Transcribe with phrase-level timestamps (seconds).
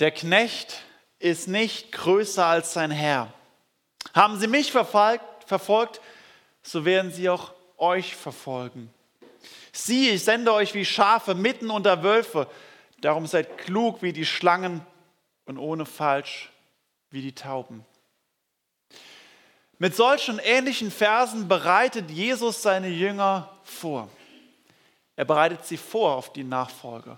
[0.00, 0.82] Der Knecht
[1.18, 3.32] ist nicht größer als sein Herr.
[4.14, 6.00] Haben sie mich verfolgt, verfolgt,
[6.62, 8.92] so werden sie auch euch verfolgen.
[9.72, 12.48] Siehe, ich sende euch wie Schafe mitten unter Wölfe.
[13.00, 14.84] Darum seid klug wie die Schlangen
[15.46, 16.50] und ohne Falsch
[17.10, 17.84] wie die Tauben.
[19.78, 24.08] Mit solchen ähnlichen Versen bereitet Jesus seine Jünger vor.
[25.14, 27.16] Er bereitet sie vor auf die Nachfolge.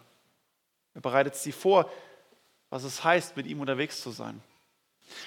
[0.95, 1.91] Er bereitet sie vor,
[2.71, 4.43] was es heißt, mit ihm unterwegs zu sein.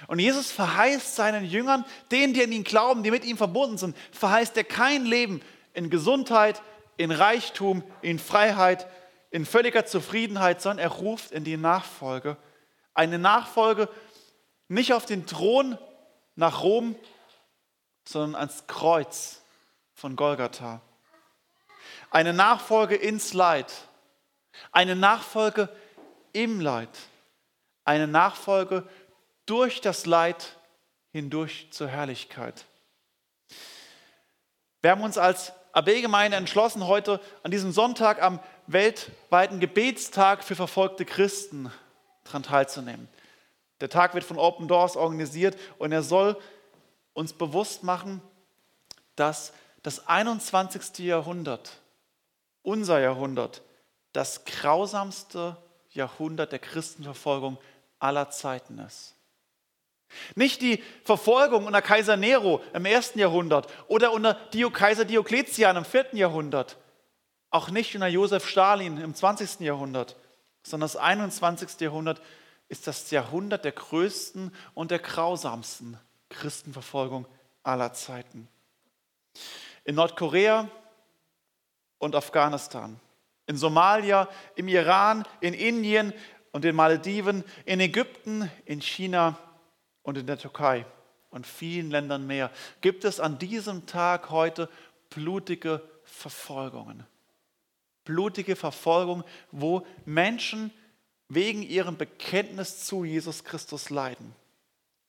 [0.08, 3.98] Und Jesus verheißt seinen Jüngern, denen, die an ihn glauben, die mit ihm verbunden sind,
[4.12, 5.42] verheißt er kein Leben
[5.74, 6.62] in Gesundheit,
[6.98, 8.88] in Reichtum, in Freiheit,
[9.30, 12.38] in völliger Zufriedenheit, sondern er ruft in die Nachfolge.
[12.94, 13.90] Eine Nachfolge
[14.68, 15.78] nicht auf den Thron
[16.36, 16.96] nach Rom,
[18.08, 19.42] sondern ans Kreuz
[19.94, 20.82] von Golgatha.
[22.12, 23.73] Eine Nachfolge ins Leid.
[24.72, 25.70] Eine Nachfolge
[26.32, 26.90] im Leid.
[27.86, 28.88] Eine Nachfolge
[29.46, 30.58] durch das Leid
[31.12, 32.66] hindurch zur Herrlichkeit.
[34.81, 41.06] Wir haben uns als AB-Gemeinde entschlossen, heute an diesem Sonntag am weltweiten Gebetstag für verfolgte
[41.06, 41.72] Christen
[42.23, 43.08] daran teilzunehmen.
[43.81, 46.38] Der Tag wird von Open Doors organisiert und er soll
[47.14, 48.22] uns bewusst machen,
[49.16, 51.00] dass das 21.
[51.00, 51.72] Jahrhundert,
[52.61, 53.61] unser Jahrhundert,
[54.14, 55.58] das grausamste
[55.89, 57.58] Jahrhundert der Christenverfolgung
[58.04, 59.16] aller Zeiten ist.
[60.36, 65.86] Nicht die Verfolgung unter Kaiser Nero im ersten Jahrhundert oder unter Dio Kaiser Diokletian im
[65.86, 66.78] vierten Jahrhundert,
[67.50, 69.62] auch nicht unter Josef Stalin im 20.
[69.62, 70.16] Jahrhundert,
[70.64, 71.80] sondern das 21.
[71.80, 72.22] Jahrhundert
[72.68, 75.98] ist das Jahrhundert der größten und der grausamsten
[76.30, 77.28] Christenverfolgung
[77.64, 78.48] aller Zeiten.
[79.84, 80.70] In Nordkorea
[81.98, 83.00] und Afghanistan,
[83.45, 86.14] in Somalia, im Iran, in Indien
[86.54, 89.38] und den Malediven, in Ägypten, in China
[90.04, 90.86] und in der Türkei
[91.34, 94.70] und vielen Ländern mehr gibt es an diesem Tag heute
[95.10, 97.05] blutige Verfolgungen.
[98.05, 100.72] Blutige Verfolgung, wo Menschen
[101.27, 104.36] wegen ihrem Bekenntnis zu Jesus Christus leiden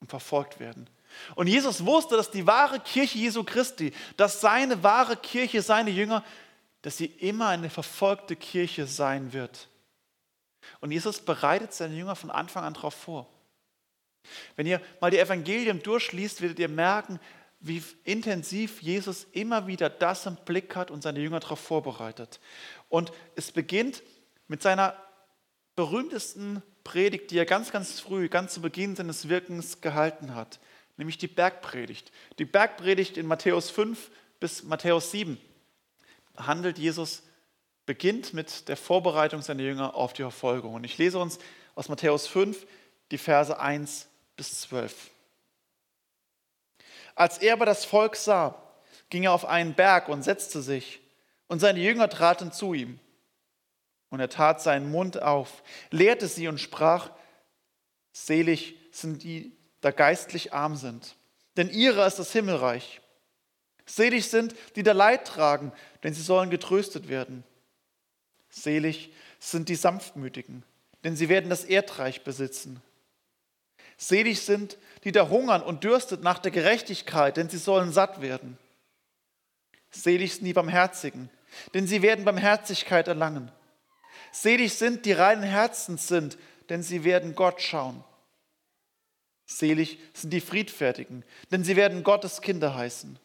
[0.01, 0.89] und verfolgt werden.
[1.35, 6.25] Und Jesus wusste, dass die wahre Kirche Jesu Christi, dass seine wahre Kirche, seine Jünger,
[6.83, 9.69] dass sie immer eine verfolgte Kirche sein wird.
[10.81, 13.29] Und Jesus bereitet seine Jünger von Anfang an darauf vor.
[14.57, 17.21] Wenn ihr mal die Evangelien durchliest, werdet ihr merken,
[17.61, 22.41] wie intensiv Jesus immer wieder das im Blick hat und seine Jünger darauf vorbereitet.
[22.89, 24.03] Und es beginnt
[24.49, 24.97] mit seiner
[25.77, 30.61] berühmtesten Predigt, die er ganz, ganz früh, ganz zu Beginn seines Wirkens gehalten hat
[30.97, 32.13] nämlich die Bergpredigt.
[32.39, 34.11] Die Bergpredigt in Matthäus 5
[34.41, 35.39] bis Matthäus 7
[36.37, 37.23] handelt Jesus,
[37.87, 40.75] beginnt mit der Vorbereitung seiner Jünger auf die Verfolgung.
[40.75, 41.39] Und ich lese uns
[41.75, 42.67] aus Matthäus 5
[43.11, 45.11] die Verse 1 bis 12.
[47.15, 48.61] Als er aber das Volk sah,
[49.11, 51.01] ging er auf einen Berg und setzte sich,
[51.47, 52.99] und seine Jünger traten zu ihm.
[54.09, 57.11] Und er tat seinen Mund auf, lehrte sie und sprach,
[58.13, 61.17] selig sind die, da geistlich arm sind.
[61.57, 63.01] Denn ihrer ist das Himmelreich.
[63.87, 67.45] Selig sind, die da Leid tragen, denn sie sollen getröstet werden.
[68.55, 69.11] Selig
[69.41, 70.63] sind die Sanftmütigen,
[71.03, 72.81] denn sie werden das Erdreich besitzen.
[73.97, 78.57] Selig sind, die da hungern und dürstet nach der Gerechtigkeit, denn sie sollen satt werden.
[79.91, 81.31] Selig sind die Barmherzigen,
[81.75, 83.51] denn sie werden Barmherzigkeit erlangen.
[84.31, 86.39] Selig sind, die reinen Herzens sind,
[86.69, 88.05] denn sie werden Gott schauen.
[89.47, 93.19] Selig sind die Friedfertigen, denn sie werden Gottes Kinder heißen.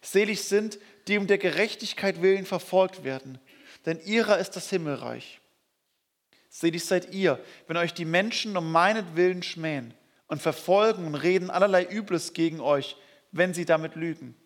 [0.00, 3.38] Selig sind, die um der Gerechtigkeit willen verfolgt werden,
[3.86, 5.40] denn ihrer ist das Himmelreich.
[6.48, 9.92] Selig seid ihr, wenn euch die Menschen um meinetwillen schmähen
[10.28, 12.96] und verfolgen und reden allerlei Übles gegen euch,
[13.32, 14.36] wenn sie damit lügen.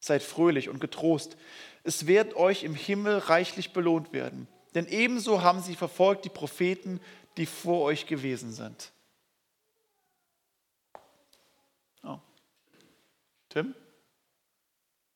[0.00, 1.36] Seid fröhlich und getrost,
[1.84, 7.00] es wird euch im Himmel reichlich belohnt werden, denn ebenso haben sie verfolgt die Propheten,
[7.36, 8.92] die vor euch gewesen sind.
[13.52, 13.74] Tim?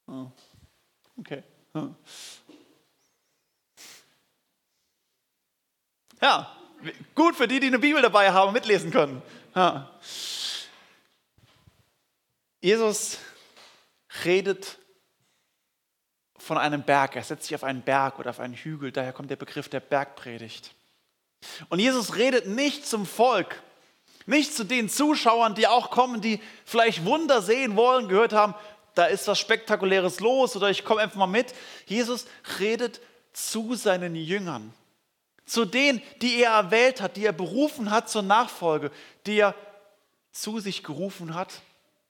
[0.06, 0.30] Oh.
[1.16, 1.42] Okay.
[6.20, 6.56] Ja,
[7.14, 9.22] gut für die, die eine Bibel dabei haben und mitlesen können.
[9.54, 9.90] Ja.
[12.60, 13.18] Jesus
[14.24, 14.78] redet
[16.38, 17.16] von einem Berg.
[17.16, 18.92] Er setzt sich auf einen Berg oder auf einen Hügel.
[18.92, 20.72] Daher kommt der Begriff der Bergpredigt.
[21.68, 23.62] Und Jesus redet nicht zum Volk,
[24.26, 28.54] nicht zu den Zuschauern, die auch kommen, die vielleicht Wunder sehen wollen, gehört haben,
[28.94, 31.54] da ist was Spektakuläres los oder ich komme einfach mal mit.
[31.84, 32.26] Jesus
[32.58, 33.00] redet
[33.32, 34.72] zu seinen Jüngern,
[35.46, 38.90] zu denen, die er erwählt hat, die er berufen hat zur Nachfolge,
[39.26, 39.54] die er
[40.32, 41.62] zu sich gerufen hat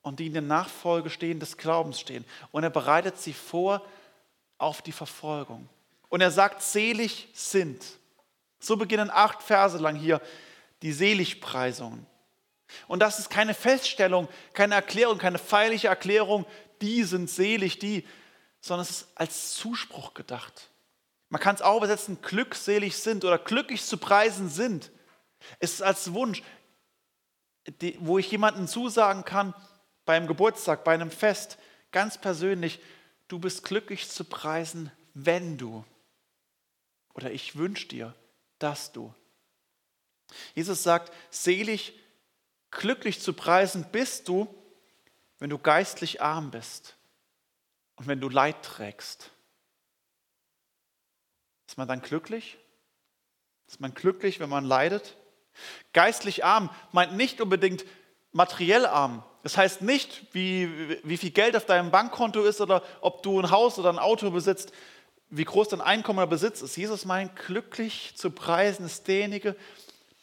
[0.03, 2.25] und die in der Nachfolge stehen, des Glaubens stehen.
[2.51, 3.85] Und er bereitet sie vor
[4.59, 5.69] auf die Verfolgung.
[6.09, 7.85] Und er sagt, selig sind.
[8.59, 10.21] So beginnen acht Verse lang hier
[10.83, 12.07] die Seligpreisungen.
[12.89, 16.47] Und das ist keine Feststellung, keine Erklärung, keine feierliche Erklärung,
[16.81, 18.07] die sind selig, die,
[18.61, 20.71] sondern es ist als Zuspruch gedacht.
[21.29, 24.91] Man kann es auch übersetzen, glückselig sind oder glücklich zu preisen sind.
[25.59, 26.43] Es ist als Wunsch,
[27.99, 29.55] wo ich jemandem zusagen kann,
[30.05, 31.59] beim Geburtstag, bei einem Fest,
[31.91, 32.81] ganz persönlich,
[33.29, 35.85] du bist glücklich zu preisen, wenn du.
[37.15, 38.15] Oder ich wünsche dir,
[38.59, 39.13] dass du.
[40.55, 41.99] Jesus sagt, selig,
[42.71, 44.47] glücklich zu preisen bist du,
[45.39, 46.97] wenn du geistlich arm bist
[47.97, 49.31] und wenn du Leid trägst.
[51.67, 52.59] Ist man dann glücklich?
[53.67, 55.17] Ist man glücklich, wenn man leidet?
[55.93, 57.85] Geistlich arm meint nicht unbedingt
[58.33, 59.25] materiell arm.
[59.43, 63.51] Das heißt nicht, wie, wie viel Geld auf deinem Bankkonto ist oder ob du ein
[63.51, 64.73] Haus oder ein Auto besitzt,
[65.31, 66.77] wie groß dein Einkommen oder Besitz ist.
[66.77, 69.57] Jesus meint, glücklich zu preisen ist derjenige,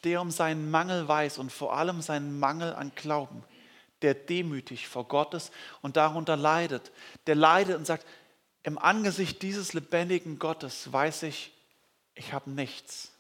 [0.04, 3.44] der um seinen Mangel weiß und vor allem seinen Mangel an Glauben,
[4.02, 5.52] der demütig vor Gott ist
[5.82, 6.92] und darunter leidet,
[7.28, 8.06] der leidet und sagt,
[8.64, 11.52] im Angesicht dieses lebendigen Gottes weiß ich,
[12.16, 13.12] ich habe nichts.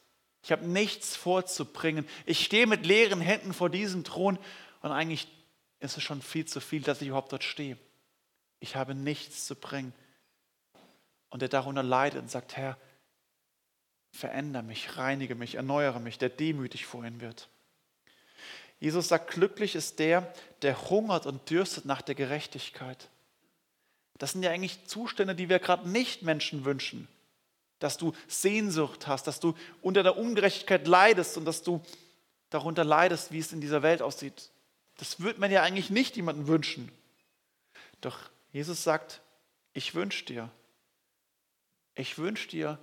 [0.41, 2.07] Ich habe nichts vorzubringen.
[2.25, 4.39] Ich stehe mit leeren Händen vor diesem Thron
[4.81, 5.27] und eigentlich
[5.79, 7.77] ist es schon viel zu viel, dass ich überhaupt dort stehe.
[8.59, 9.93] Ich habe nichts zu bringen.
[11.29, 12.77] Und der darunter leidet und sagt, Herr,
[14.11, 17.49] verändere mich, reinige mich, erneuere mich, der demütig vor ihn wird.
[18.79, 23.09] Jesus sagt, glücklich ist der, der hungert und dürstet nach der Gerechtigkeit.
[24.17, 27.07] Das sind ja eigentlich Zustände, die wir gerade nicht Menschen wünschen.
[27.79, 31.81] Dass du Sehnsucht hast, dass du unter der Ungerechtigkeit leidest und dass du
[32.49, 34.51] darunter leidest, wie es in dieser Welt aussieht.
[34.97, 36.91] Das würde man ja eigentlich nicht jemandem wünschen.
[38.01, 38.19] Doch
[38.51, 39.21] Jesus sagt,
[39.73, 40.51] ich wünsche dir,
[41.95, 42.77] ich wünsche dir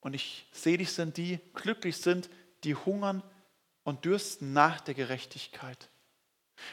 [0.00, 2.30] und ich selig sind die, glücklich sind,
[2.64, 3.22] die hungern
[3.84, 5.88] und dürsten nach der Gerechtigkeit.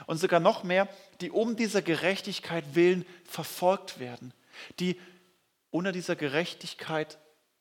[0.05, 0.87] Und sogar noch mehr,
[1.21, 4.33] die um dieser Gerechtigkeit willen verfolgt werden,
[4.79, 4.99] die
[5.71, 7.17] unter dieser Gerechtigkeit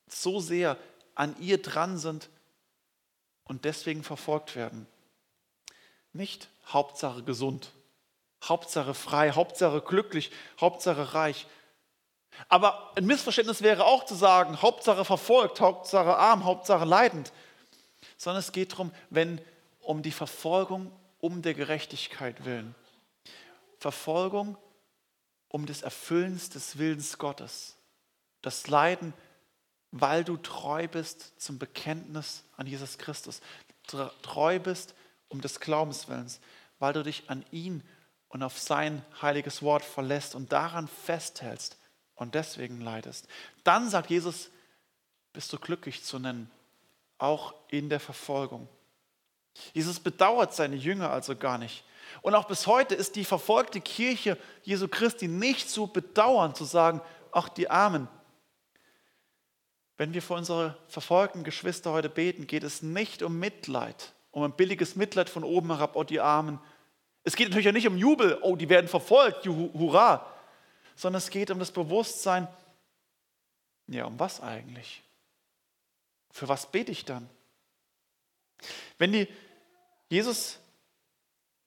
[0.06, 0.76] so sehr
[1.14, 2.28] an ihr dran sind
[3.44, 4.86] und deswegen verfolgt werden.
[6.12, 7.72] Nicht Hauptsache gesund,
[8.44, 10.30] Hauptsache frei, Hauptsache glücklich,
[10.60, 11.46] Hauptsache reich.
[12.48, 17.32] Aber ein Missverständnis wäre auch zu sagen, Hauptsache verfolgt, Hauptsache arm, Hauptsache leidend.
[18.16, 19.40] Sondern es geht darum, wenn
[19.80, 22.74] um die Verfolgung um der Gerechtigkeit willen.
[23.78, 24.56] Verfolgung
[25.48, 27.76] um des Erfüllens des Willens Gottes.
[28.42, 29.12] Das Leiden,
[29.90, 33.40] weil du treu bist zum Bekenntnis an Jesus Christus.
[34.22, 34.94] Treu bist
[35.28, 36.40] um des Glaubens willens,
[36.78, 37.82] weil du dich an ihn
[38.28, 41.76] und auf sein heiliges Wort verlässt und daran festhältst
[42.14, 43.26] und deswegen leidest.
[43.64, 44.50] Dann sagt Jesus,
[45.32, 46.50] bist du glücklich zu nennen,
[47.18, 48.68] auch in der Verfolgung.
[49.72, 51.84] Jesus bedauert seine Jünger also gar nicht.
[52.22, 57.00] Und auch bis heute ist die verfolgte Kirche Jesu Christi nicht zu bedauern, zu sagen,
[57.32, 58.08] ach die Armen.
[59.96, 64.56] Wenn wir für unsere verfolgten Geschwister heute beten, geht es nicht um Mitleid, um ein
[64.56, 66.58] billiges Mitleid von oben herab, oh die Armen.
[67.22, 70.26] Es geht natürlich auch nicht um Jubel, oh die werden verfolgt, hurra,
[70.96, 72.48] sondern es geht um das Bewusstsein,
[73.88, 75.02] ja, um was eigentlich?
[76.30, 77.28] Für was bete ich dann?
[78.98, 79.28] Wenn die
[80.10, 80.58] Jesus,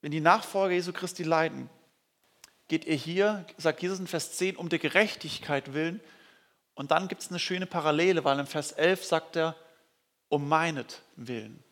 [0.02, 1.70] wenn die Nachfolger Jesu Christi leiden,
[2.68, 6.02] geht er hier, sagt Jesus in Vers 10, um der Gerechtigkeit willen.
[6.76, 9.56] Und dann gibt es eine schöne Parallele, weil in Vers 11 sagt er,
[10.28, 11.64] um meinetwillen.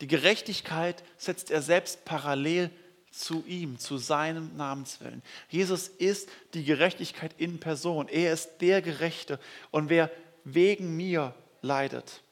[0.00, 2.70] Die Gerechtigkeit setzt er selbst parallel
[3.10, 5.22] zu ihm, zu seinem Namenswillen.
[5.50, 8.08] Jesus ist die Gerechtigkeit in Person.
[8.08, 9.38] Er ist der Gerechte.
[9.70, 10.10] Und wer
[10.44, 12.22] wegen mir leidet,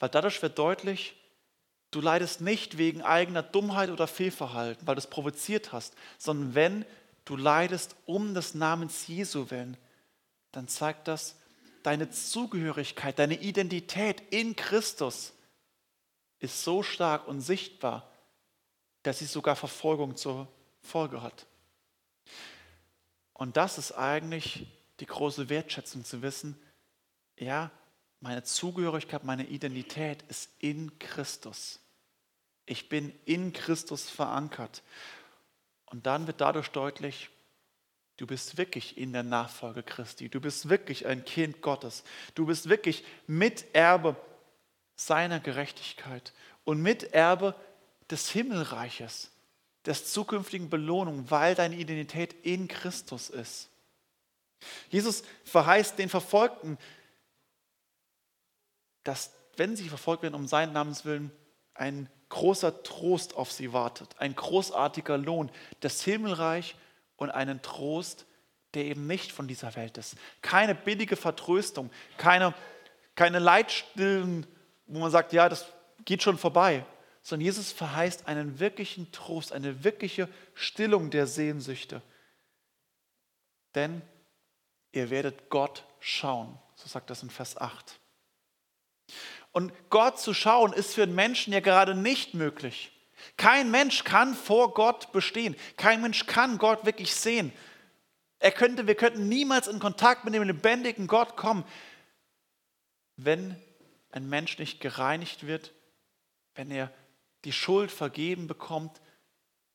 [0.00, 1.14] weil dadurch wird deutlich,
[1.92, 6.84] du leidest nicht wegen eigener Dummheit oder Fehlverhalten, weil du es provoziert hast, sondern wenn
[7.24, 9.76] du leidest um des Namens Jesu willen,
[10.50, 11.36] dann zeigt das
[11.82, 15.32] deine Zugehörigkeit, deine Identität in Christus
[16.40, 18.10] ist so stark und sichtbar,
[19.02, 20.48] dass sie sogar Verfolgung zur
[20.80, 21.46] Folge hat.
[23.34, 24.66] Und das ist eigentlich
[25.00, 26.60] die große Wertschätzung zu wissen,
[27.38, 27.70] ja,
[28.20, 31.80] meine Zugehörigkeit, meine Identität ist in Christus.
[32.66, 34.82] Ich bin in Christus verankert.
[35.86, 37.30] Und dann wird dadurch deutlich,
[38.18, 40.28] du bist wirklich in der Nachfolge Christi.
[40.28, 42.04] Du bist wirklich ein Kind Gottes.
[42.34, 44.16] Du bist wirklich Miterbe
[44.94, 46.32] seiner Gerechtigkeit
[46.64, 47.54] und Miterbe
[48.10, 49.30] des Himmelreiches,
[49.86, 53.70] des zukünftigen Belohnung, weil deine Identität in Christus ist.
[54.90, 56.76] Jesus verheißt den Verfolgten,
[59.04, 61.30] dass, wenn sie verfolgt werden um seinen Namens willen,
[61.74, 66.76] ein großer Trost auf sie wartet, ein großartiger Lohn, das Himmelreich
[67.16, 68.26] und einen Trost,
[68.74, 70.16] der eben nicht von dieser Welt ist.
[70.42, 72.54] Keine billige Vertröstung, keine,
[73.14, 74.46] keine Leitstillen,
[74.86, 75.66] wo man sagt, ja, das
[76.04, 76.84] geht schon vorbei,
[77.22, 82.02] sondern Jesus verheißt einen wirklichen Trost, eine wirkliche Stillung der Sehnsüchte.
[83.74, 84.02] Denn
[84.92, 87.99] ihr werdet Gott schauen, so sagt das in Vers 8.
[89.52, 92.92] Und Gott zu schauen ist für einen Menschen ja gerade nicht möglich.
[93.36, 95.56] Kein Mensch kann vor Gott bestehen.
[95.76, 97.52] Kein Mensch kann Gott wirklich sehen.
[98.38, 101.64] Er könnte, wir könnten niemals in Kontakt mit dem lebendigen Gott kommen,
[103.16, 103.56] wenn
[104.12, 105.72] ein Mensch nicht gereinigt wird,
[106.54, 106.90] wenn er
[107.44, 109.00] die Schuld vergeben bekommt.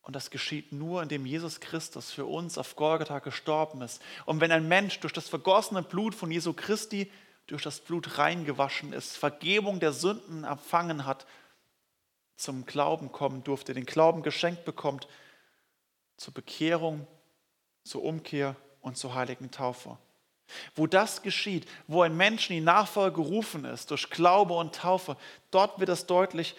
[0.02, 4.02] Und das geschieht nur, indem Jesus Christus für uns auf Golgatha gestorben ist.
[4.26, 7.12] Und wenn ein Mensch durch das vergossene Blut von Jesu Christi,
[7.48, 11.26] durch das Blut reingewaschen ist, Vergebung der Sünden empfangen hat,
[12.38, 15.08] zum Glauben kommen durfte, den Glauben geschenkt bekommt,
[16.18, 17.08] zur Bekehrung,
[17.84, 19.98] zur Umkehr und zur heiligen Taufe.
[20.76, 25.18] Wo das geschieht, wo ein Mensch in die Nachfolge gerufen ist, durch Glaube und Taufe,
[25.52, 26.56] dort wird es deutlich,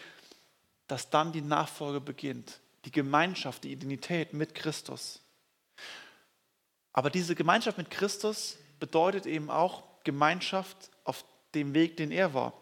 [0.88, 5.20] dass dann die Nachfolge beginnt, die Gemeinschaft, die Identität mit Christus.
[6.92, 11.22] Aber diese Gemeinschaft mit Christus bedeutet eben auch Gemeinschaft auf
[11.54, 12.54] dem Weg, den er war.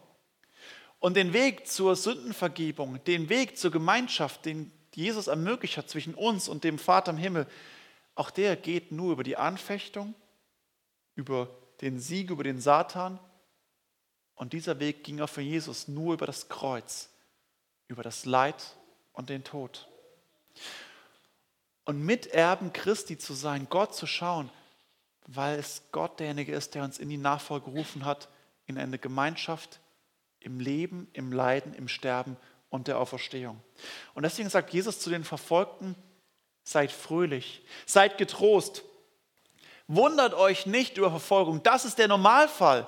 [0.98, 6.48] Und den Weg zur Sündenvergebung, den Weg zur Gemeinschaft, den Jesus ermöglicht hat zwischen uns
[6.48, 7.46] und dem Vater im Himmel,
[8.16, 10.14] auch der geht nur über die Anfechtung,
[11.14, 11.48] über
[11.80, 13.20] den Sieg über den Satan.
[14.34, 17.10] Und dieser Weg ging auch für Jesus nur über das Kreuz
[17.88, 18.76] über das Leid
[19.12, 19.88] und den Tod.
[21.84, 24.50] Und Miterben Christi zu sein, Gott zu schauen,
[25.26, 28.28] weil es Gott derjenige ist, der uns in die Nachfolge gerufen hat,
[28.66, 29.80] in eine Gemeinschaft
[30.40, 32.36] im Leben, im Leiden, im Sterben
[32.68, 33.60] und der Auferstehung.
[34.14, 35.96] Und deswegen sagt Jesus zu den Verfolgten,
[36.64, 38.82] seid fröhlich, seid getrost,
[39.86, 42.86] wundert euch nicht über Verfolgung, das ist der Normalfall.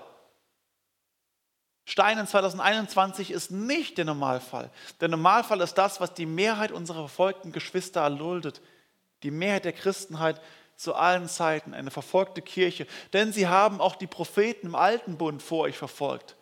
[1.85, 4.71] Steinen 2021 ist nicht der Normalfall.
[5.01, 8.61] Der Normalfall ist das, was die Mehrheit unserer verfolgten Geschwister erduldet.
[9.23, 10.41] Die Mehrheit der Christenheit
[10.77, 12.87] zu allen Zeiten, eine verfolgte Kirche.
[13.13, 16.37] Denn sie haben auch die Propheten im Alten Bund vor euch verfolgt.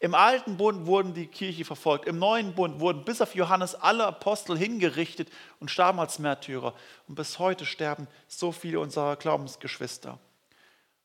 [0.00, 2.06] Im Alten Bund wurden die Kirche verfolgt.
[2.06, 5.30] Im Neuen Bund wurden bis auf Johannes alle Apostel hingerichtet
[5.60, 6.74] und starben als Märtyrer.
[7.06, 10.18] Und bis heute sterben so viele unserer Glaubensgeschwister.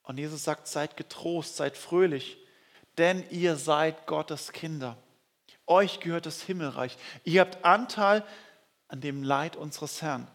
[0.01, 2.37] Und Jesus sagt, seid getrost, seid fröhlich
[2.97, 4.97] denn ihr seid Gottes Kinder.
[5.65, 6.97] Euch gehört das Himmelreich.
[7.23, 8.23] Ihr habt Anteil
[8.87, 10.27] an dem Leid unseres Herrn.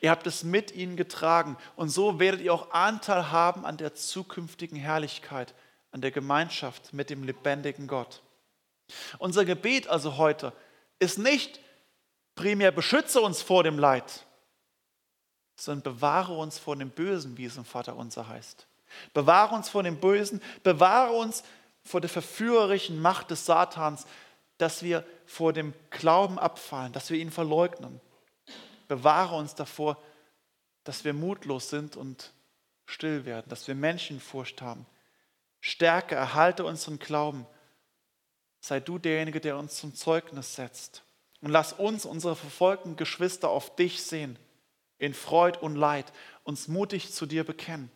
[0.00, 3.94] Ihr habt es mit ihnen getragen und so werdet ihr auch Anteil haben an der
[3.94, 5.54] zukünftigen Herrlichkeit,
[5.92, 8.22] an der Gemeinschaft mit dem lebendigen Gott.
[9.18, 10.52] Unser Gebet also heute
[10.98, 11.60] ist nicht
[12.34, 14.24] primär beschütze uns vor dem Leid,
[15.56, 18.66] sondern bewahre uns vor dem Bösen, wie es im Vater unser heißt.
[19.12, 21.44] Bewahre uns vor dem Bösen, bewahre uns
[21.84, 24.06] vor der verführerischen Macht des Satans,
[24.58, 28.00] dass wir vor dem Glauben abfallen, dass wir ihn verleugnen.
[28.90, 30.02] Bewahre uns davor,
[30.82, 32.32] dass wir mutlos sind und
[32.86, 34.84] still werden, dass wir Menschenfurcht haben.
[35.60, 37.46] Stärke, erhalte unseren Glauben.
[38.58, 41.04] Sei du derjenige, der uns zum Zeugnis setzt.
[41.40, 44.36] Und lass uns, unsere verfolgten Geschwister, auf dich sehen,
[44.98, 47.92] in Freud und Leid, uns mutig zu dir bekennen.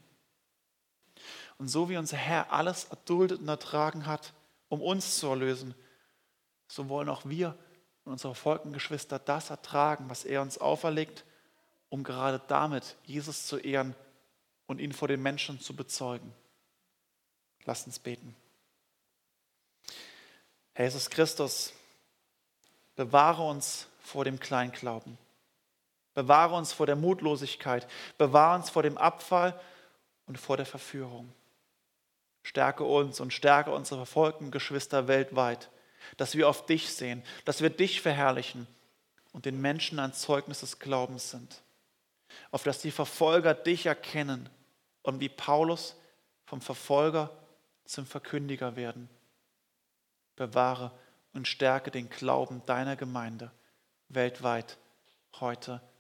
[1.59, 4.33] Und so wie unser Herr alles erduldet und ertragen hat,
[4.69, 5.75] um uns zu erlösen,
[6.69, 7.59] so wollen auch wir
[8.05, 11.25] und unsere verfolgten Geschwister das ertragen, was er uns auferlegt,
[11.89, 13.95] um gerade damit Jesus zu ehren
[14.67, 16.33] und ihn vor den Menschen zu bezeugen.
[17.65, 18.35] Lasst uns beten.
[20.75, 21.73] Herr Jesus Christus,
[22.97, 25.17] bewahre uns vor dem Kleinglauben.
[26.15, 27.89] Bewahre uns vor der Mutlosigkeit.
[28.19, 29.59] Bewahre uns vor dem Abfall
[30.27, 31.33] und vor der Verführung.
[32.43, 35.71] Stärke uns und stärke unsere verfolgten Geschwister weltweit,
[36.17, 38.67] dass wir auf dich sehen, dass wir dich verherrlichen
[39.33, 41.63] und den Menschen ein Zeugnis des Glaubens sind.
[42.51, 44.49] Auf dass die Verfolger dich erkennen
[45.03, 45.97] und wie Paulus
[46.47, 47.31] vom Verfolger
[47.85, 49.09] zum Verkündiger werden.
[50.37, 50.93] Bewahre
[51.33, 53.53] und stärke den Glauben deiner Gemeinde
[54.09, 54.79] weltweit,
[55.41, 55.81] heute